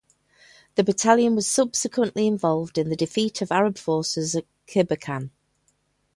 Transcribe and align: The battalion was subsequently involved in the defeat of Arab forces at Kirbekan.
The 0.77 0.83
battalion 0.83 1.35
was 1.35 1.45
subsequently 1.45 2.25
involved 2.25 2.79
in 2.79 2.89
the 2.89 2.95
defeat 2.95 3.39
of 3.43 3.51
Arab 3.51 3.77
forces 3.77 4.35
at 4.35 4.45
Kirbekan. 4.65 5.29